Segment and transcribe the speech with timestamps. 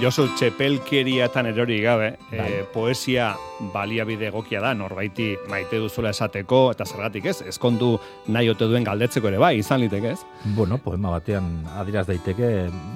[0.00, 3.34] Josu, txepelkeriatan erori gabe, e, poesia
[3.74, 7.90] baliabide egokia da, norbaiti maite duzula esateko, eta zergatik ez, ezkondu
[8.32, 10.22] nahi ote duen galdetzeko ere bai, izan liteke ez?
[10.56, 11.50] Bueno, poema batean
[11.82, 12.48] adieraz daiteke,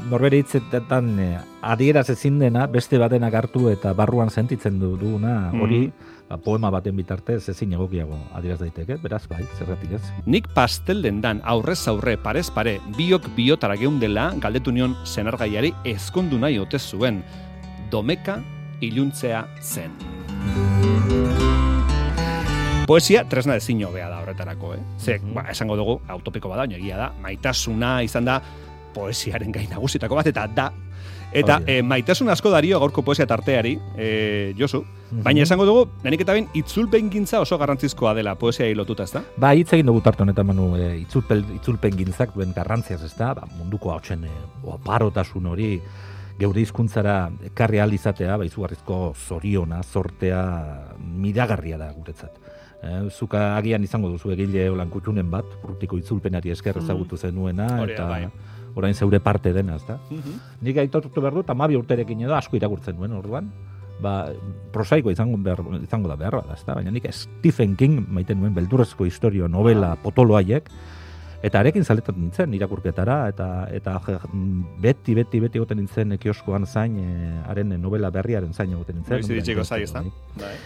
[0.09, 1.29] norbere hitzetan e,
[1.75, 6.71] adieraz ezin dena, beste batenak hartu eta barruan sentitzen du duguna, hori, mm ba, poema
[6.75, 10.03] baten bitartez ezin egokiago adieraz daiteke, beraz bai, zergatik ez.
[10.27, 16.59] Nik pastel dendan aurrez aurre parez pare biok biotara geundela galdetu nion senargaiari ezkondu nahi
[16.59, 17.23] ote zuen.
[17.91, 18.41] Domeka
[18.83, 19.93] iluntzea zen.
[22.85, 24.83] Poesia tresna ezin hobea da horretarako, eh?
[25.01, 28.43] Ze, mm ba, esango dugu, autopiko bada, egia da, maitasuna izan da
[28.95, 30.69] poesiaren gain nagusitako bat, eta da
[31.35, 34.85] Eta e, maitasun asko dario gaurko poesia tarteari, e, Josu,
[35.25, 39.25] baina esango dugu, nenik eta ben, itzulpen gintza oso garrantzizkoa dela poesia lotuta, ez da?
[39.43, 43.33] Ba, hitz egin dugu tarte honetan manu, e, itzulpen, itzulpen gintzak duen garrantziaz, ez da?
[43.35, 44.29] Ba, munduko hau txen,
[44.77, 45.73] oparotasun hori,
[46.39, 47.19] geure hizkuntzara
[47.51, 50.43] ekarri izatea, ba, izugarrizko zoriona, sortea,
[50.99, 52.44] miragarria da guretzat.
[52.85, 58.11] E, zuka agian izango duzu egile olan kutxunen bat, urtiko itzulpenari esker ezagutu zenuena, eta...
[58.11, 58.27] Bai
[58.75, 59.99] orain zeure parte dena, ezta?
[60.11, 60.41] Mm -hmm.
[60.61, 63.51] Nik aitortu behar dut, amabi urterekin edo asko irakurtzen duen orduan,
[64.03, 64.33] ba,
[64.73, 66.75] prosaiko izango, behar, izango da behar da, ezta?
[66.75, 69.97] Baina nik Stephen King maiten nuen beldurrezko historio, novela, ah.
[69.97, 70.71] potoloaiek,
[71.43, 74.01] eta arekin zaletat nintzen irakurketara, eta eta
[74.81, 79.19] beti, beti, beti goten nintzen kioskoan zain, e, haren novela berriaren zain egoten nintzen.
[79.19, 80.03] Bizi ditxeko zai, ezta?
[80.41, 80.57] Bai.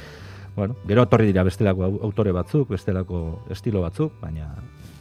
[0.59, 4.49] Bueno, gero etorri dira bestelako autore batzuk, bestelako estilo batzuk, baina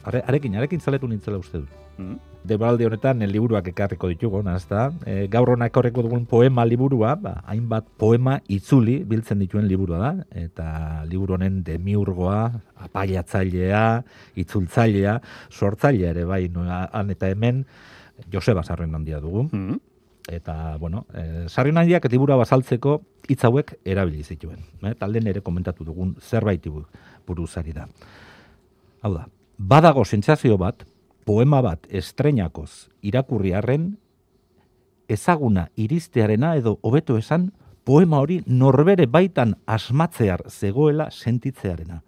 [0.06, 1.72] arekin, arekin zaletu nintzela uste dut.
[1.98, 2.86] Mm -hmm.
[2.86, 4.92] honetan, el liburuak ekarriko ditugu, nazta.
[5.04, 10.24] E, gaur honak horreko dugun poema liburua, ba, hainbat poema itzuli biltzen dituen liburua da.
[10.30, 14.04] Eta liburu honen demiurgoa, apaiatzailea,
[14.36, 15.20] itzultzailea,
[15.50, 16.50] sortzailea ere bai,
[16.92, 17.66] han eta hemen,
[18.32, 19.48] Joseba Sarren handia dugu.
[19.52, 19.80] Mm
[20.28, 24.60] Eta, bueno, e, sarri handiak libura bazaltzeko hitz hauek erabili zituen.
[24.84, 26.66] E, talden ere komentatu dugun zerbait
[27.26, 27.86] buruzari da.
[29.02, 29.24] Hau da,
[29.56, 30.84] badago sentsazio bat,
[31.24, 33.96] poema bat estreinakoz irakurriarren,
[35.08, 37.50] ezaguna iristearena edo hobeto esan,
[37.84, 42.02] poema hori norbere baitan asmatzear zegoela sentitzearena.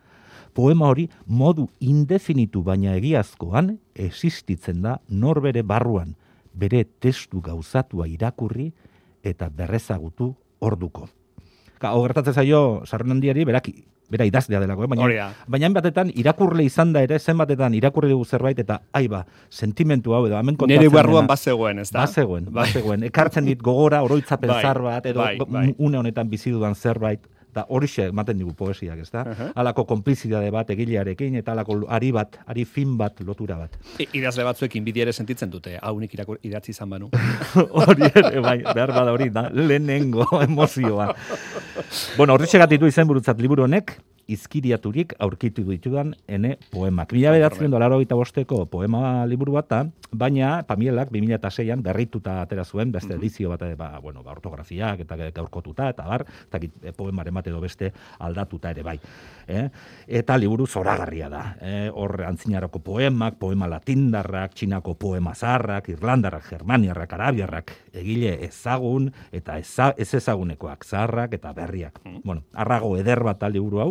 [0.53, 6.17] Poema hori modu indefinitu baina egiazkoan existitzen da norbere barruan,
[6.53, 8.71] bere testu gauzatua irakurri
[9.23, 11.09] eta berrezagutu orduko.
[11.81, 13.73] Ka, gertatzen zaio, sarren handiari, beraki,
[14.11, 14.91] bera idazlea delako, eh?
[14.91, 20.25] baina, baina batetan irakurle izan da ere, zenbatetan irakurri dugu zerbait, eta aiba, sentimentu hau
[20.27, 22.03] edo, hemen kontatzen Nere barruan bazegoen, ez da?
[22.03, 22.65] Bazegoen, bai.
[22.65, 23.07] bazegoen.
[23.09, 25.69] Ekartzen dit gogora, oroitzapen bai, bat, edo bai, bai.
[25.79, 29.25] une honetan bizi dudan zerbait, eta horixe ematen digu poesiak, ez da?
[29.27, 33.77] Uh Alako konplizidade bat egilearekin, eta alako ari bat, ari fin bat, lotura bat.
[33.99, 37.11] I, idazle batzuekin bidi ere sentitzen dute, hau nik irakur, idatzi izan banu.
[37.83, 41.11] hori ere, bai, behar bada hori, da, lehenengo emozioa.
[42.17, 43.97] bueno, horretxe gatitu izen burutzat liburu honek,
[44.31, 47.13] izkiriaturik aurkitu ditudan ene poemak.
[47.17, 49.73] Mila bedatzen doa gita bosteko poema liburu bat,
[50.13, 55.91] baina Pamielak 2006an berrituta atera zuen, beste edizio bat, ba, bueno, ba, ortografiak eta gaurkotuta,
[55.91, 58.97] eta bar, eta eh, poemaren bat edo beste aldatuta ere bai.
[59.49, 59.67] Eh?
[60.21, 61.43] Eta liburu zoragarria da.
[61.61, 61.91] Eh?
[61.93, 70.15] Hor antzinaroko poemak, poema latindarrak, txinako poema zarrak, irlandarrak, germaniarrak, arabiarrak, egile ezagun eta ez
[70.15, 72.01] ezagunekoak zarrak eta berriak.
[72.05, 72.23] Mm.
[72.25, 73.91] Bueno, arrago eder bat liburu hau,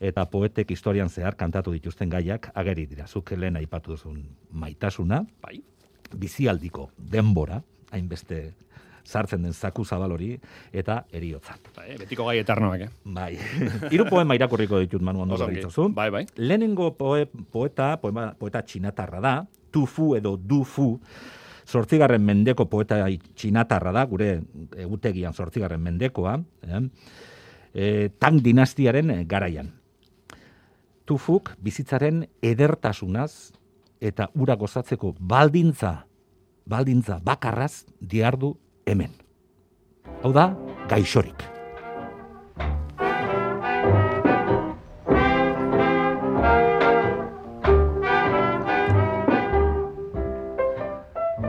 [0.00, 3.06] eta poetek historian zehar kantatu dituzten gaiak ageri dira.
[3.06, 4.20] Zuk lehen aipatu duzun
[4.52, 5.60] maitasuna, bai,
[6.14, 8.52] bizialdiko denbora, hainbeste
[9.06, 10.32] sartzen den zaku zabal hori,
[10.74, 11.56] eta eriotza.
[11.76, 12.90] Bai, betiko gai eternoak, eh?
[13.04, 13.30] Bai.
[13.92, 15.94] Hiru poema irakurriko ditut manu ondo dituzun.
[15.94, 16.24] Bai, bai.
[16.36, 19.36] Lehenengo poe, poeta, poema, poeta txinatarra da,
[19.70, 20.96] tufu edo dufu,
[21.66, 24.40] sortzigarren mendeko poeta txinatarra da, gure
[24.82, 26.82] egutegian sortzigarren mendekoa, eh?
[27.74, 27.88] e,
[28.18, 29.70] tang dinastiaren garaian
[31.06, 33.54] tufuk bizitzaren edertasunaz
[34.02, 36.04] eta ura gozatzeko baldintza,
[36.66, 38.56] baldintza bakarraz diardu
[38.86, 39.14] hemen.
[40.22, 40.50] Hau da,
[40.90, 41.46] gaixorik.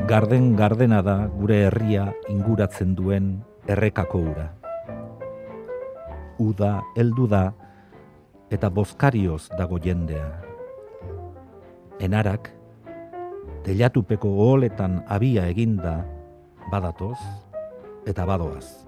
[0.07, 4.45] Garden gardena da gure herria inguratzen duen errekako ura.
[6.39, 7.42] Uda heldu da
[8.51, 10.27] eta bozkarioz dago jendea.
[11.99, 12.51] Enarak,
[13.65, 15.99] telatupeko goletan abia eginda,
[16.71, 17.17] badatoz
[18.07, 18.88] eta badoaz.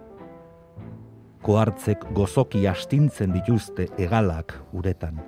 [1.44, 5.20] Koartzek gozoki astintzen dituzte egalak uretan,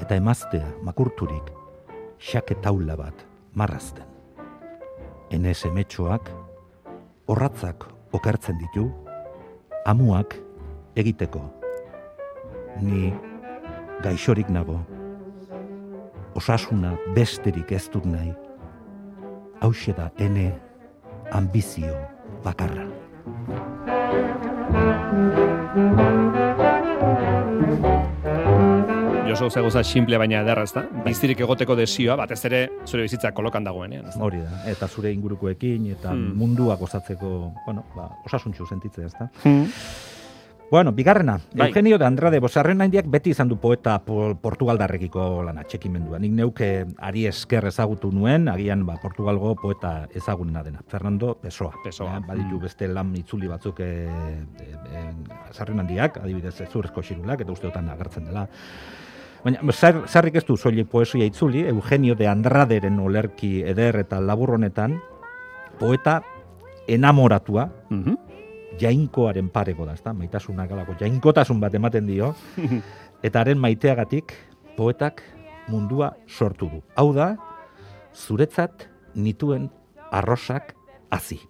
[0.00, 1.50] eta emaztea makurturik,
[2.18, 4.06] xake taula bat marrazten.
[5.34, 6.30] Enez emetxoak,
[7.28, 7.84] horratzak
[8.16, 8.88] okertzen ditu,
[9.84, 10.38] amuak
[10.96, 11.42] egiteko.
[12.80, 13.12] Ni
[14.02, 14.78] gaixorik nago,
[16.38, 18.32] osasuna besterik ez dut nahi,
[19.60, 20.52] hau da ene
[21.32, 21.94] ambizio
[22.44, 22.86] bakarra.
[29.28, 30.84] Josu zegoza simple baina ederra, ezta?
[31.04, 34.22] Bizirik egoteko desioa, batez ere zure bizitza kolokan dagoenean, ezta?
[34.24, 36.36] Hori da, eta zure ingurukoekin eta hmm.
[36.38, 37.32] munduak osatzeko,
[37.66, 39.28] bueno, ba, osasuntxu sentitzea, ezta?
[39.42, 39.66] Hmm.
[40.70, 41.68] Bueno, bigarrena, bai.
[41.68, 46.18] Eugenio de Andrade Bosarren handiak beti izan du poeta Portugaldarrekiko lana txekimendua.
[46.20, 46.68] Nik neuke
[47.00, 50.84] ari esker ezagutu nuen, agian ba, Portugalgo poeta ezagunena dena.
[50.86, 51.72] Fernando Pessoa.
[51.84, 52.20] Pessoa.
[52.20, 52.60] baditu mm.
[52.60, 53.88] beste lan itzuli batzuk e,
[54.60, 54.68] e,
[55.00, 58.46] e, handiak, adibidez zurezko xirulak, eta usteotan agertzen dela.
[59.44, 65.00] Baina, zarrik ez du soilik poesia itzuli, Eugenio de Andraderen olerki eder eta laburronetan,
[65.80, 66.20] poeta
[66.86, 68.27] enamoratua, mm
[68.80, 70.12] jainkoaren pareko da, ezta?
[70.12, 72.34] Maitasuna galako jainkotasun bat ematen dio.
[73.26, 74.34] Eta haren maiteagatik
[74.76, 75.22] poetak
[75.68, 76.82] mundua sortu du.
[76.96, 77.34] Hau da,
[78.14, 79.68] zuretzat nituen
[80.12, 80.74] arrosak
[81.10, 81.40] hazi.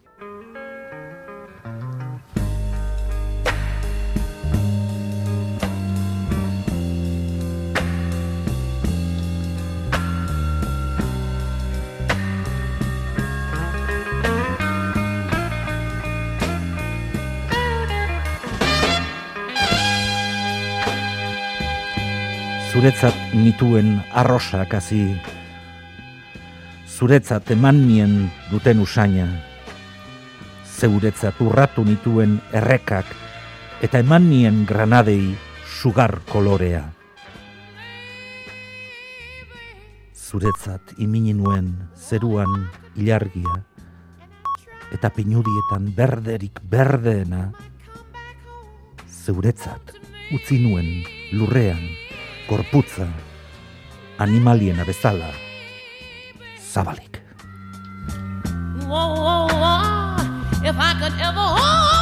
[22.79, 25.01] Zuretzat nituen arrosak hazi,
[26.87, 28.13] zuretzat eman nien
[28.53, 29.27] duten usaina,
[30.63, 33.11] zeuretzat urratu nituen errekak,
[33.83, 35.35] eta eman nien granadei
[35.67, 36.85] sugar kolorea.
[40.15, 43.59] Zuretzat imini nuen zeruan ilargia,
[44.95, 47.49] eta pinudietan berderik berdeena,
[49.11, 49.99] zeuretzat
[50.31, 51.01] utzi nuen
[51.35, 52.07] lurrean,
[52.49, 53.07] gorputza
[54.19, 55.31] animaliena bezala
[56.73, 57.21] zabalik.
[58.89, 60.69] Whoa, whoa, whoa.
[60.69, 61.98] If I could ever hold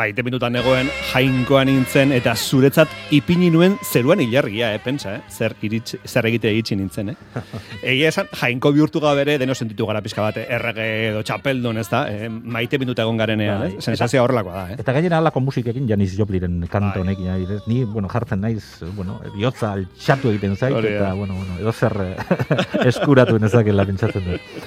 [0.00, 5.20] maite minutan egoen jainkoan nintzen eta zuretzat ipini nuen zeruan ilargia, eh, pentsa, eh?
[5.28, 7.42] zer, iritz, zer egite egitzi nintzen, eh?
[7.92, 12.04] Egia esan, jainko bihurtu bere, deno sentitu gara pizka bat, errege edo txapeldun, ez da,
[12.08, 12.30] eh?
[12.30, 13.74] maite minuta egon garenean, eh?
[13.74, 13.84] Bai.
[13.84, 14.64] sensazioa horrelakoa da.
[14.72, 14.80] Eh?
[14.80, 17.04] Eta gainera alako musikekin, Janis Jopliren kanto bai.
[17.04, 18.64] honekin, ni, bueno, jartzen naiz,
[18.96, 22.14] bueno, bihotza altxatu egiten zait, eta, bueno, bueno, edo zer eh,
[22.94, 24.64] eskuratu nezakela pentsatzen dut.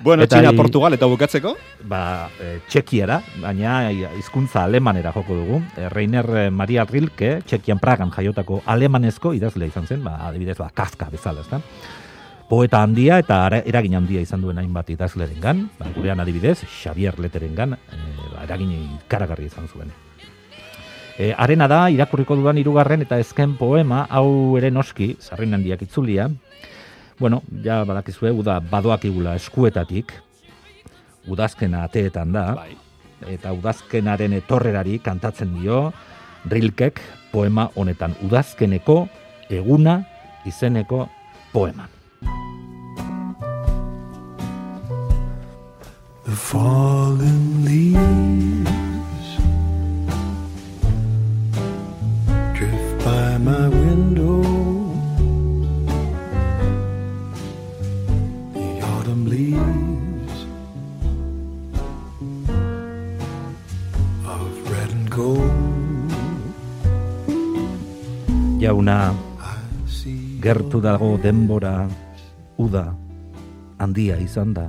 [0.00, 1.56] Bueno, eta China, Portugal eta bukatzeko?
[1.90, 5.60] Ba, e, Txekiera, baina hizkuntza alemanera joko dugu.
[5.76, 11.10] E, Reiner Maria Rilke, Txekian Pragan jaiotako alemanezko idazle izan zen, ba, adibidez, ba, kaska
[11.10, 11.60] bezala, ezta?
[12.48, 17.58] Poeta handia eta eragin handia izan duen hainbat idazleren gan, ba, gurean adibidez, Xavier Leteren
[17.58, 18.70] gan, e, ba, eragin
[19.10, 19.90] karagarri izan zuen.
[21.18, 26.28] E, arena da, irakurriko dudan irugarren eta ezken poema, hau ere noski, sarrin handiak itzulia,
[27.18, 30.12] Bueno, ja badakizue, uda badoak igula eskuetatik,
[31.26, 32.76] udazkena ateetan da, bai.
[33.26, 35.88] eta udazkenaren etorrerari kantatzen dio,
[36.46, 37.00] rilkek
[37.32, 39.08] poema honetan, udazkeneko
[39.50, 40.02] eguna
[40.46, 41.08] izeneko
[41.52, 41.88] poema.
[46.24, 49.38] The fallen leaves
[52.54, 53.77] drift by my
[68.68, 69.14] jauna
[70.42, 71.88] gertu dago denbora
[72.58, 72.94] uda
[73.78, 74.66] handia izan da.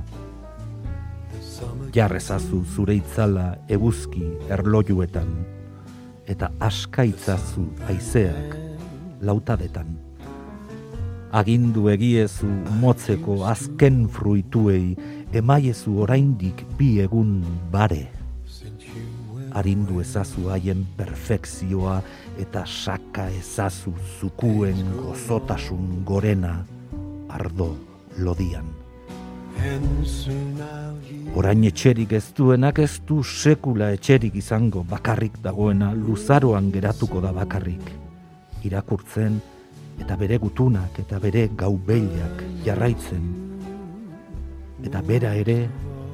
[1.94, 5.32] Jarrezazu zure itzala eguzki erlojuetan
[6.26, 8.54] eta askaitzazu aizeak
[9.22, 9.98] lautadetan.
[11.30, 12.48] Agindu egiezu
[12.80, 14.96] motzeko azken fruituei
[15.32, 17.36] emaiezu oraindik bi egun
[17.70, 18.19] bare
[19.56, 22.00] arindu ezazu haien perfekzioa
[22.38, 26.60] eta saka ezazu zukuen gozotasun gorena
[27.28, 27.74] ardo
[28.18, 28.68] lodian.
[31.36, 37.92] Orain etxerik ez duenak ez du sekula etxerik izango bakarrik dagoena luzaroan geratuko da bakarrik.
[38.64, 39.40] Irakurtzen
[40.00, 43.28] eta bere gutunak eta bere gaubeiak jarraitzen.
[44.84, 45.60] Eta bera ere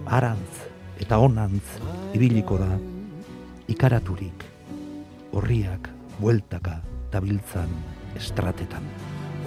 [0.07, 0.66] arantz
[1.00, 1.64] eta onantz
[2.16, 2.96] ibiliko da
[3.69, 4.45] ikaraturik,
[5.35, 6.81] horriak bueltaka
[7.11, 7.71] tabiltzan
[8.17, 8.83] estratetan.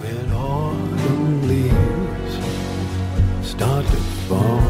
[0.00, 2.36] When autumn leaves
[3.44, 4.60] start to fall.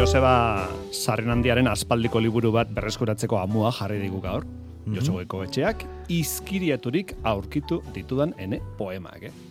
[0.00, 4.44] Joseba Sarrenandiaren aspaldiko liburu bat berreskuratzeko amua jarri digu gaur.
[4.86, 5.44] Mm -hmm.
[5.44, 9.49] etxeak izkiriaturik aurkitu ditudan ene poemak, eh?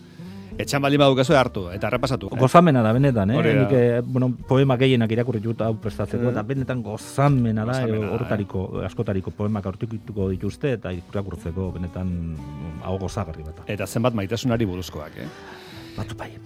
[0.60, 2.30] Etxan baldin badukazu hartu eta errepasatu.
[2.34, 2.40] Eh?
[2.40, 3.44] Gozamena da benetan, eh?
[3.62, 6.34] Nik, eh, bueno, poema gehienak irakurri dut hau prestatzeko mm.
[6.34, 12.12] eta benetan gozamena da, eh, horretariko, askotariko poemak aurkituko dituzte eta irakurtzeko benetan
[12.84, 13.64] hau gozagarri bat.
[13.72, 15.30] Eta zenbat maitasunari buruzkoak, eh?
[15.96, 16.34] Batu bai.